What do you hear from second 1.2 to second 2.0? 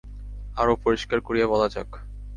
করিয়া বলা যাক।